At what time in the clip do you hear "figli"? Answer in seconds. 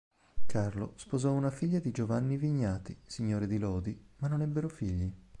4.67-5.13